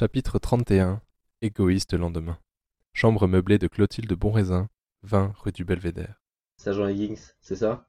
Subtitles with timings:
[0.00, 1.02] Chapitre 31
[1.42, 2.38] Égoïste lendemain.
[2.94, 4.70] Chambre meublée de Clotilde Bonraisin,
[5.02, 6.22] 20 rue du Belvédère.
[6.56, 7.86] Sergent Higgins, c'est ça?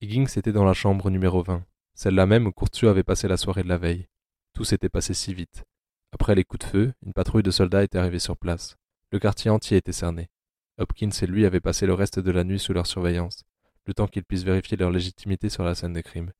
[0.00, 1.62] Higgins était dans la chambre numéro 20,
[1.92, 4.08] celle-là même où Courtieu avait passé la soirée de la veille.
[4.54, 5.64] Tout s'était passé si vite.
[6.10, 8.78] Après les coups de feu, une patrouille de soldats était arrivée sur place.
[9.10, 10.30] Le quartier entier était cerné.
[10.78, 13.44] Hopkins et lui avaient passé le reste de la nuit sous leur surveillance,
[13.84, 16.32] le temps qu'ils puissent vérifier leur légitimité sur la scène des crimes.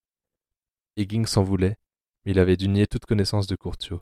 [0.96, 1.77] Higgins s'en voulait,
[2.25, 4.01] mais il avait dû nier toute connaissance de Courtieu.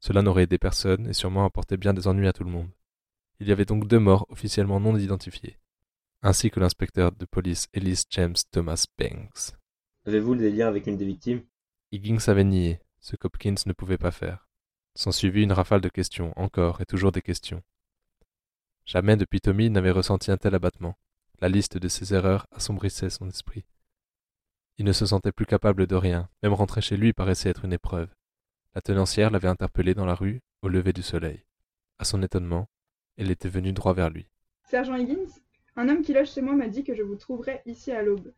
[0.00, 2.70] Cela n'aurait aidé personne et sûrement apporté bien des ennuis à tout le monde.
[3.40, 5.58] Il y avait donc deux morts officiellement non identifiés,
[6.22, 9.56] ainsi que l'inspecteur de police Ellis James Thomas Banks.
[10.06, 11.42] Avez-vous des liens avec une des victimes?
[11.92, 14.48] Higgins avait nié, ce qu'Hopkins ne pouvait pas faire.
[14.94, 17.62] S'ensuivit une rafale de questions, encore et toujours des questions.
[18.84, 20.98] Jamais depuis Tommy il n'avait ressenti un tel abattement.
[21.40, 23.64] La liste de ses erreurs assombrissait son esprit.
[24.78, 27.72] Il ne se sentait plus capable de rien, même rentrer chez lui paraissait être une
[27.72, 28.08] épreuve.
[28.78, 31.44] La tenancière l'avait interpellé dans la rue au lever du soleil.
[31.98, 32.68] À son étonnement,
[33.16, 34.30] elle était venue droit vers lui.
[34.62, 35.26] Sergent Higgins,
[35.74, 38.32] un homme qui loge chez moi m'a dit que je vous trouverais ici à l'aube.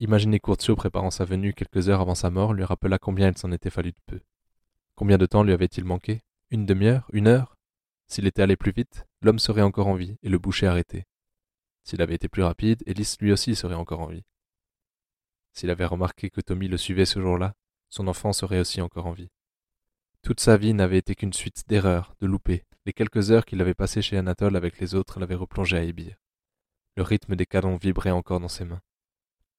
[0.00, 3.52] Imaginer Courtiot préparant sa venue quelques heures avant sa mort lui rappela combien il s'en
[3.52, 4.20] était fallu de peu.
[4.94, 6.22] Combien de temps lui avait-il manqué?
[6.50, 7.06] Une demi-heure?
[7.12, 7.58] Une heure?
[8.06, 11.04] S'il était allé plus vite, l'homme serait encore en vie et le boucher arrêté.
[11.84, 14.24] S'il avait été plus rapide, Ellis lui aussi serait encore en vie.
[15.52, 17.52] S'il avait remarqué que Tommy le suivait ce jour-là,
[17.90, 19.28] son enfant serait aussi encore en vie.
[20.26, 22.64] Toute sa vie n'avait été qu'une suite d'erreurs, de loupés.
[22.84, 26.16] Les quelques heures qu'il avait passées chez Anatole avec les autres l'avaient replongé à Ébir.
[26.96, 28.82] Le rythme des canons vibrait encore dans ses mains.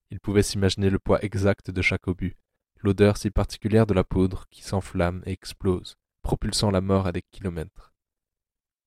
[0.10, 2.36] Il pouvait s'imaginer le poids exact de chaque obus,
[2.82, 7.24] l'odeur si particulière de la poudre qui s'enflamme et explose, propulsant la mort à des
[7.32, 7.94] kilomètres.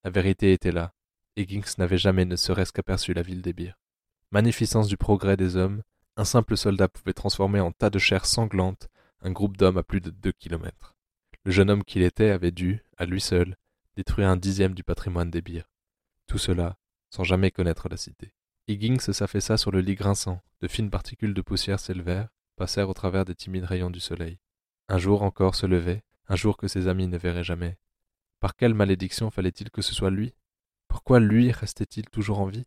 [0.05, 0.93] La vérité était là.
[1.37, 3.79] Higgins n'avait jamais ne serait-ce qu'aperçu la ville d'Ébir.
[4.33, 5.83] Magnificence du progrès des hommes,
[6.19, 8.91] un simple soldat pouvait transformer en tas de chair sanglante
[9.23, 10.95] un groupe d'hommes à plus de deux kilomètres.
[11.45, 13.57] Le jeune homme qu'il était avait dû, à lui seul,
[13.97, 15.71] détruire un dixième du patrimoine des bires.
[16.27, 16.77] Tout cela,
[17.09, 18.35] sans jamais connaître la cité.
[18.69, 23.25] Higgins s'affaissa sur le lit grinçant, de fines particules de poussière s'élevèrent, passèrent au travers
[23.25, 24.39] des timides rayons du soleil.
[24.89, 27.79] Un jour encore se levait, un jour que ses amis ne verraient jamais.
[28.39, 30.35] Par quelle malédiction fallait-il que ce soit lui?
[30.89, 32.67] Pourquoi lui restait-il toujours en vie?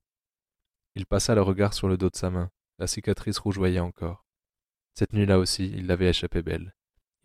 [0.96, 4.26] Il passa le regard sur le dos de sa main, la cicatrice rougeoyait encore.
[4.94, 6.76] Cette nuit-là aussi, il l'avait échappé belle.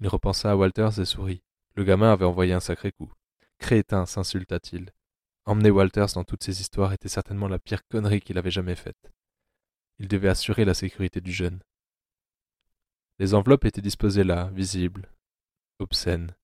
[0.00, 1.42] Il repensa à Walters et sourit.
[1.75, 3.12] Le gamin avait envoyé un sacré coup.
[3.59, 4.92] Crétin, s'insulta-t-il.
[5.44, 9.12] Emmener Walters dans toutes ces histoires était certainement la pire connerie qu'il avait jamais faite.
[9.98, 11.60] Il devait assurer la sécurité du jeune.
[13.19, 15.10] Les enveloppes étaient disposées là, visibles,
[15.81, 16.36] obscènes.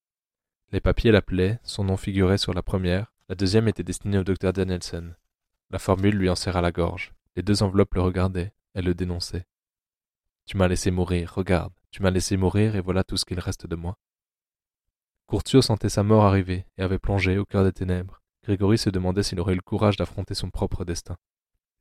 [0.73, 4.53] Les papiers l'appelaient, son nom figurait sur la première, la deuxième était destinée au docteur
[4.53, 5.15] Danielson.
[5.71, 7.15] La formule lui en serra la gorge.
[7.37, 9.47] Les deux enveloppes le regardaient, elles le dénonçaient.
[10.47, 13.69] Tu m'as laissé mourir, regarde, tu m'as laissé mourir et voilà tout ce qu'il reste
[13.69, 13.97] de moi.
[15.29, 18.21] Courtiot sentait sa mort arriver et avait plongé au cœur des ténèbres.
[18.43, 21.15] Grégory se demandait s'il aurait eu le courage d'affronter son propre destin.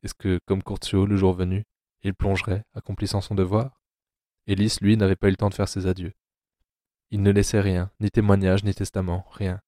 [0.04, 1.64] Est-ce que, comme Courtiot, le jour venu,
[2.04, 3.80] il plongerait, accomplissant son devoir?
[4.46, 6.12] Élise, lui, n'avait pas eu le temps de faire ses adieux.
[7.10, 9.60] Il ne laissait rien, ni témoignage, ni testament, rien.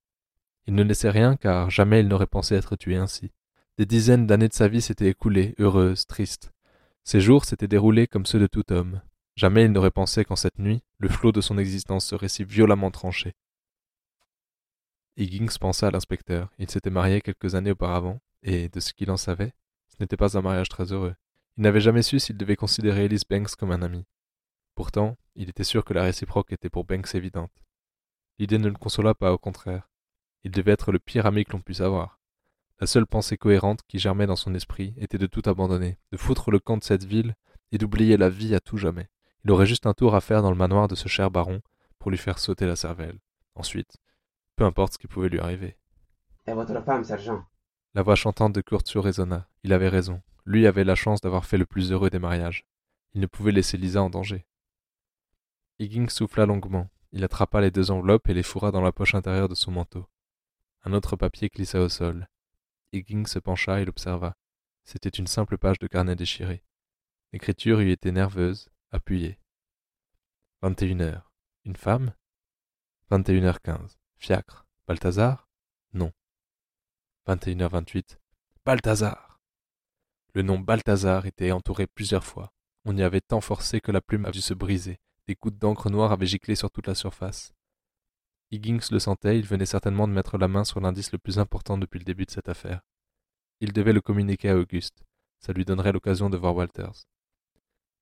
[0.68, 3.32] Il ne laissait rien car jamais il n'aurait pensé être tué ainsi.
[3.78, 6.52] Des dizaines d'années de sa vie s'étaient écoulées, heureuses, tristes.
[7.02, 9.00] Ses jours s'étaient déroulés comme ceux de tout homme,
[9.36, 12.90] Jamais il n'aurait pensé qu'en cette nuit, le flot de son existence serait si violemment
[12.90, 13.34] tranché.
[15.18, 16.50] Higgins pensa à l'inspecteur.
[16.58, 19.54] Il s'était marié quelques années auparavant, et, de ce qu'il en savait,
[19.88, 21.14] ce n'était pas un mariage très heureux.
[21.56, 24.06] Il n'avait jamais su s'il devait considérer Ellis Banks comme un ami.
[24.74, 27.52] Pourtant, il était sûr que la réciproque était pour Banks évidente.
[28.38, 29.90] L'idée ne le consola pas, au contraire.
[30.44, 32.20] Il devait être le pire ami que l'on puisse avoir.
[32.78, 36.50] La seule pensée cohérente qui germait dans son esprit était de tout abandonner, de foutre
[36.50, 37.34] le camp de cette ville
[37.72, 39.08] et d'oublier la vie à tout jamais.
[39.46, 41.62] Il aurait juste un tour à faire dans le manoir de ce cher baron
[42.00, 43.20] pour lui faire sauter la cervelle.
[43.54, 43.96] Ensuite,
[44.56, 45.76] peu importe ce qui pouvait lui arriver.
[46.48, 47.46] Et votre femme, sergent
[47.94, 49.48] La voix chantante de Curtio résonna.
[49.62, 50.20] Il avait raison.
[50.46, 52.66] Lui avait la chance d'avoir fait le plus heureux des mariages.
[53.14, 54.44] Il ne pouvait laisser Lisa en danger.
[55.78, 56.90] Higgins souffla longuement.
[57.12, 60.08] Il attrapa les deux enveloppes et les fourra dans la poche intérieure de son manteau.
[60.82, 62.26] Un autre papier glissa au sol.
[62.92, 64.34] Higgins se pencha et l'observa.
[64.82, 66.64] C'était une simple page de carnet déchiré.
[67.32, 69.38] L'écriture y était nerveuse, appuyée.
[70.66, 71.22] 21h.
[71.64, 72.12] Une femme?
[73.12, 73.94] 21h15.
[74.16, 74.66] Fiacre?
[74.88, 75.48] Balthazar?
[75.92, 76.10] Non.
[77.28, 78.18] 21h28.
[78.64, 79.40] Balthazar
[80.34, 82.52] Le nom Balthazar était entouré plusieurs fois.
[82.84, 84.98] On y avait tant forcé que la plume a dû se briser.
[85.28, 87.54] Des gouttes d'encre noire avaient giclé sur toute la surface.
[88.50, 91.78] Higgins le sentait, il venait certainement de mettre la main sur l'indice le plus important
[91.78, 92.80] depuis le début de cette affaire.
[93.60, 95.04] Il devait le communiquer à Auguste.
[95.38, 97.06] Ça lui donnerait l'occasion de voir Walters.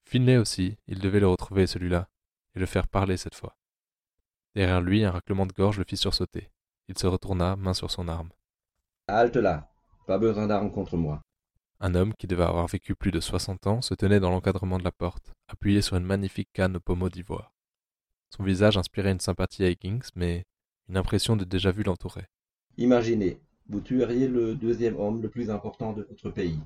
[0.07, 2.09] Finlay aussi, il devait le retrouver celui-là
[2.55, 3.57] et le faire parler cette fois.
[4.55, 6.51] Derrière lui, un raclement de gorge le fit sursauter.
[6.89, 8.31] Il se retourna, main sur son arme.
[9.09, 9.71] Halte là.
[10.07, 11.23] Pas besoin d'armes contre moi.
[11.81, 14.85] Un homme, qui devait avoir vécu plus de soixante ans, se tenait dans l'encadrement de
[14.85, 17.53] la porte, appuyé sur une magnifique canne au pommeau d'ivoire.
[18.31, 20.45] Son visage inspirait une sympathie à Higgins, mais
[20.89, 22.29] une impression de déjà-vu l'entourait.
[22.77, 26.61] Imaginez, vous tueriez le deuxième homme le plus important de votre pays.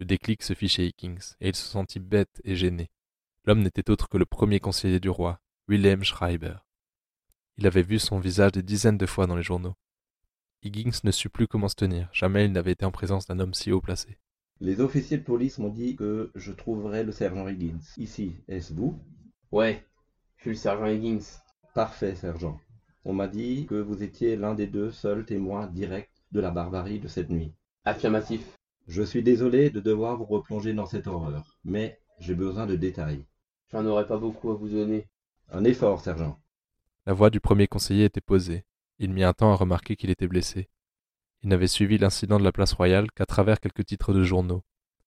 [0.00, 2.90] Le déclic se fit chez Higgins, et il se sentit bête et gêné.
[3.46, 5.38] L'homme n'était autre que le premier conseiller du roi,
[5.68, 6.56] Wilhelm Schreiber.
[7.58, 9.74] Il avait vu son visage des dizaines de fois dans les journaux.
[10.62, 13.52] Higgins ne sut plus comment se tenir, jamais il n'avait été en présence d'un homme
[13.52, 14.18] si haut placé.
[14.60, 17.82] Les officiers de police m'ont dit que je trouverais le sergent Higgins.
[17.98, 18.98] Ici, est-ce vous?
[19.52, 19.84] Ouais,
[20.36, 21.42] je suis le sergent Higgins.
[21.74, 22.58] Parfait, sergent.
[23.04, 26.98] On m'a dit que vous étiez l'un des deux seuls témoins directs de la barbarie
[26.98, 27.52] de cette nuit.
[27.84, 28.56] Affirmatif.
[28.88, 33.26] Je suis désolé de devoir vous replonger dans cette horreur, mais j'ai besoin de détails.
[33.72, 35.08] J'en aurais pas beaucoup à vous donner.
[35.50, 36.40] Un effort, sergent.
[37.06, 38.64] La voix du premier conseiller était posée.
[38.98, 40.68] Il mit un temps à remarquer qu'il était blessé.
[41.42, 44.62] Il n'avait suivi l'incident de la place royale qu'à travers quelques titres de journaux.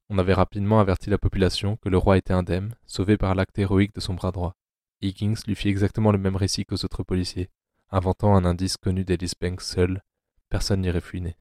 [0.09, 3.95] On avait rapidement averti la population que le roi était indemne, sauvé par l'acte héroïque
[3.95, 4.55] de son bras droit.
[5.01, 7.49] Higgins lui fit exactement le même récit qu'aux autres policiers,
[7.89, 10.03] inventant un indice connu d'Ellis Banks seul.
[10.49, 11.37] Personne n'irait fouiner.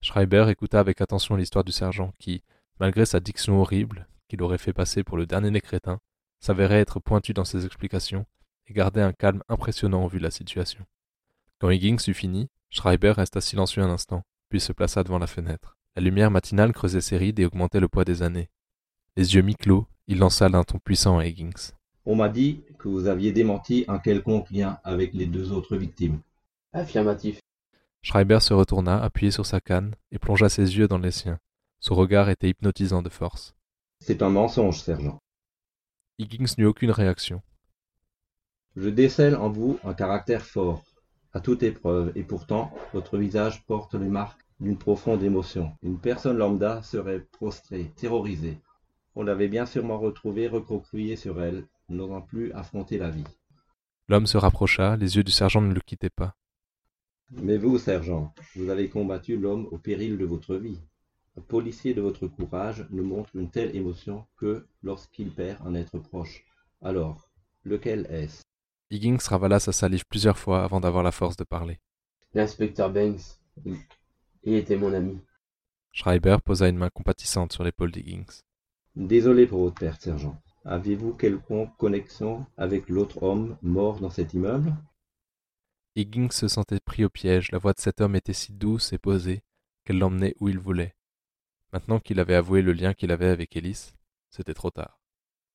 [0.00, 2.42] Schreiber écouta avec attention l'histoire du sergent qui,
[2.80, 6.00] malgré sa diction horrible, qui l'aurait fait passer pour le dernier des crétins,
[6.42, 8.26] s'avérait être pointu dans ses explications
[8.66, 10.84] et gardait un calme impressionnant au vu de la situation.
[11.58, 15.76] Quand Higgins eut fini, Schreiber resta silencieux un instant, puis se plaça devant la fenêtre.
[15.94, 18.50] La lumière matinale creusait ses rides et augmentait le poids des années.
[19.16, 21.72] Les yeux mi-clos, il lança d'un ton puissant à Higgins.
[22.04, 26.20] On m'a dit que vous aviez démenti un quelconque lien avec les deux autres victimes.
[26.72, 27.38] Affirmatif.
[28.02, 31.38] Schreiber se retourna, appuyé sur sa canne, et plongea ses yeux dans les siens.
[31.78, 33.54] Son regard était hypnotisant de force.
[34.00, 35.21] C'est un mensonge, sergent.
[36.22, 37.42] Higgins n'eut aucune réaction.
[38.76, 40.82] Je décèle en vous un caractère fort,
[41.32, 45.72] à toute épreuve, et pourtant, votre visage porte les marques d'une profonde émotion.
[45.82, 48.58] Une personne lambda serait prostrée, terrorisée.
[49.14, 53.24] On l'avait bien sûrement retrouvée recroquevillée sur elle, n'osant plus affronter la vie.
[54.08, 56.36] L'homme se rapprocha, les yeux du sergent ne le quittaient pas.
[57.30, 60.80] Mais vous, sergent, vous avez combattu l'homme au péril de votre vie.
[61.38, 65.98] Un policier de votre courage ne montre une telle émotion que lorsqu'il perd un être
[65.98, 66.44] proche.
[66.82, 67.30] Alors,
[67.64, 68.42] lequel est-ce?
[68.90, 71.80] Higgins ravala sa salive plusieurs fois avant d'avoir la force de parler.
[72.34, 73.38] L'inspecteur Banks.
[73.64, 73.76] Il,
[74.42, 75.18] il était mon ami.
[75.92, 78.42] Schreiber posa une main compatissante sur l'épaule d'Higgins.
[78.94, 80.38] Désolé pour votre perte, sergent.
[80.66, 84.74] Aviez-vous quelconque connexion avec l'autre homme mort dans cet immeuble?
[85.96, 88.98] Higgins se sentait pris au piège, la voix de cet homme était si douce et
[88.98, 89.42] posée
[89.84, 90.94] qu'elle l'emmenait où il voulait.
[91.72, 93.94] Maintenant qu'il avait avoué le lien qu'il avait avec Ellis,
[94.28, 95.00] c'était trop tard.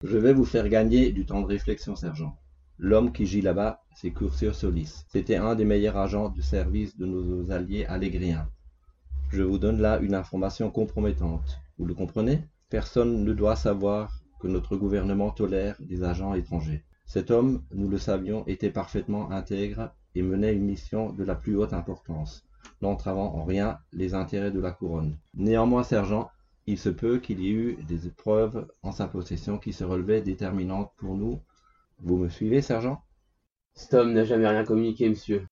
[0.03, 2.35] Je vais vous faire gagner du temps de réflexion, sergent.
[2.79, 5.05] L'homme qui gît là-bas, c'est Curtius Solis.
[5.09, 8.49] C'était un des meilleurs agents du service de nos alliés alégriens.
[9.29, 11.59] Je vous donne là une information compromettante.
[11.77, 12.41] Vous le comprenez?
[12.69, 16.83] Personne ne doit savoir que notre gouvernement tolère des agents étrangers.
[17.05, 21.55] Cet homme, nous le savions, était parfaitement intègre et menait une mission de la plus
[21.55, 22.43] haute importance,
[22.81, 25.17] n'entravant en rien les intérêts de la couronne.
[25.33, 26.29] Néanmoins, sergent,
[26.65, 30.21] il se peut qu'il y ait eu des preuves en sa possession qui se relevaient
[30.21, 31.41] déterminantes pour nous.
[31.99, 33.01] Vous me suivez, sergent?
[33.73, 35.47] Cet homme n'a jamais rien communiqué, monsieur.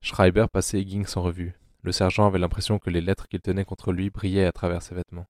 [0.00, 1.54] Schreiber passait Higgins en revue.
[1.82, 4.94] Le sergent avait l'impression que les lettres qu'il tenait contre lui brillaient à travers ses
[4.94, 5.26] vêtements.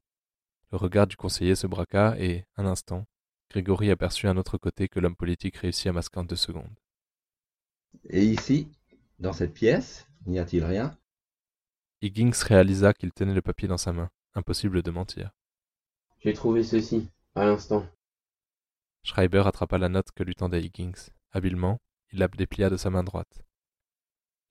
[0.70, 3.06] Le regard du conseiller se braqua et, un instant,
[3.50, 6.75] Grégory aperçut un autre côté que l'homme politique réussit à masquer en deux secondes.
[8.08, 8.68] Et ici,
[9.18, 10.96] dans cette pièce, n'y a-t-il rien?
[12.00, 14.10] Higgins réalisa qu'il tenait le papier dans sa main.
[14.34, 15.30] Impossible de mentir.
[16.20, 17.86] J'ai trouvé ceci, à l'instant.
[19.02, 21.10] Schreiber attrapa la note que lui tendait Higgins.
[21.32, 21.80] Habilement,
[22.12, 23.42] il la déplia de sa main droite.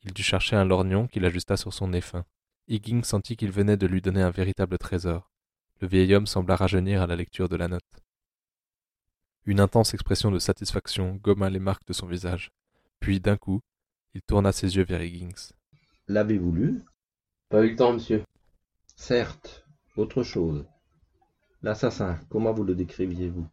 [0.03, 2.25] Il dut chercher un lorgnon qu'il ajusta sur son nez fin.
[2.67, 5.31] Higgins sentit qu'il venait de lui donner un véritable trésor.
[5.79, 7.83] Le vieil homme sembla rajeunir à la lecture de la note.
[9.45, 12.51] Une intense expression de satisfaction gomma les marques de son visage.
[12.99, 13.61] Puis, d'un coup,
[14.13, 15.53] il tourna ses yeux vers Higgins.
[16.07, 16.81] L'avez-vous lu
[17.49, 18.23] Pas eu le temps, monsieur.
[18.95, 19.65] Certes,
[19.95, 20.65] autre chose.
[21.61, 23.47] L'assassin, comment vous le décriviez-vous?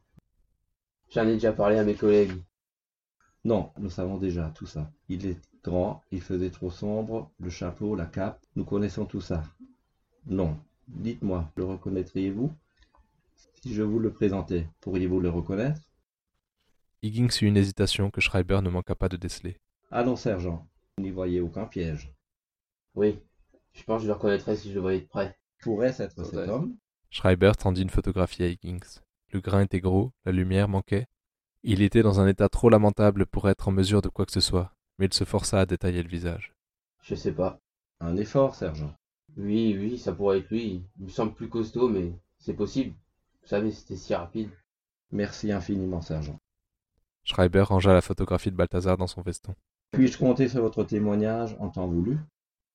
[1.11, 2.43] J'en ai déjà parlé à mes collègues.
[3.45, 4.91] Non, nous savons déjà tout ça.
[5.09, 9.43] Il est grand, il faisait trop sombre, le chapeau, la cape, nous connaissons tout ça.
[10.27, 12.53] Non, dites-moi, le reconnaîtriez-vous?
[13.63, 15.81] Si je vous le présentais, pourriez-vous le reconnaître?
[17.03, 19.57] Higgins eut une hésitation que Schreiber ne manqua pas de déceler.
[19.91, 22.13] Allons, sergent, vous n'y voyez aucun piège.
[22.95, 23.19] Oui,
[23.73, 25.37] je pense que je le reconnaîtrais si je le voyais de près.
[25.63, 26.49] Pourrait-ce être cet Ouais.
[26.49, 26.77] homme
[27.11, 29.01] Schreiber tendit une photographie à Higgins.
[29.33, 31.07] Le grain était gros, la lumière manquait,
[31.65, 34.41] Il était dans un état trop lamentable pour être en mesure de quoi que ce
[34.41, 36.55] soit, mais il se força à détailler le visage.
[37.03, 37.61] Je sais pas.
[38.01, 38.95] Un effort, sergent.
[39.37, 40.85] Oui, oui, ça pourrait être lui.
[40.99, 42.95] Il me semble plus costaud, mais c'est possible.
[43.43, 44.51] Vous savez, c'était si rapide.
[45.11, 46.39] Merci infiniment, sergent.
[47.25, 49.55] Schreiber rangea la photographie de Balthazar dans son veston.
[49.91, 52.19] Puis-je compter sur votre témoignage en temps voulu?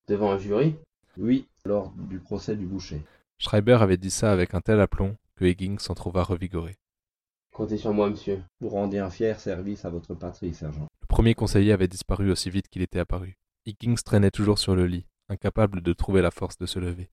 [0.07, 0.75] Devant un jury?
[1.17, 3.01] Oui, lors du procès du boucher.
[3.37, 6.75] Schreiber avait dit ça avec un tel aplomb que Higgins s'en trouva revigoré.
[7.53, 8.43] Comptez sur moi, monsieur.
[8.59, 10.87] Vous rendiez un fier service à votre patrie, sergent.
[11.01, 13.37] Le premier conseiller avait disparu aussi vite qu'il était apparu.
[13.65, 17.09] Higgins traînait toujours sur le lit, incapable de trouver la force de se lever.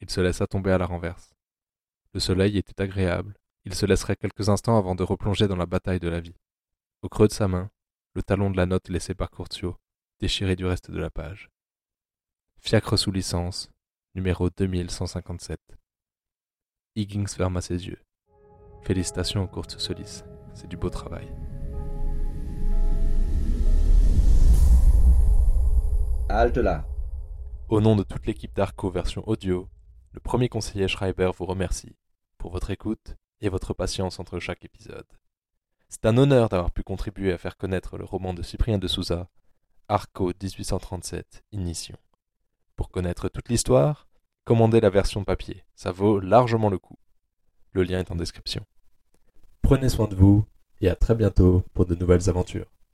[0.00, 1.32] Il se laissa tomber à la renverse.
[2.12, 3.38] Le soleil était agréable.
[3.64, 6.36] Il se laisserait quelques instants avant de replonger dans la bataille de la vie.
[7.02, 7.70] Au creux de sa main,
[8.14, 9.76] le talon de la note laissée par Curtio,
[10.20, 11.48] déchiré du reste de la page.
[12.60, 13.70] Fiacre sous licence,
[14.14, 15.58] numéro 2157.
[16.96, 18.02] Higgins ferma ses yeux.
[18.82, 20.22] Félicitations aux courtes Solis,
[20.54, 21.32] c'est du beau travail.
[26.28, 26.84] Halte là.
[27.68, 29.68] Au nom de toute l'équipe d'Arco version audio,
[30.12, 31.96] le premier conseiller Schreiber vous remercie
[32.36, 35.06] pour votre écoute et votre patience entre chaque épisode.
[35.88, 39.28] C'est un honneur d'avoir pu contribuer à faire connaître le roman de Cyprien de Souza,
[39.88, 41.96] Arco 1837, Ignition.
[42.78, 44.06] Pour connaître toute l'histoire,
[44.44, 46.96] commandez la version papier, ça vaut largement le coup.
[47.72, 48.64] Le lien est en description.
[49.62, 50.44] Prenez soin de vous
[50.80, 52.70] et à très bientôt pour de nouvelles aventures.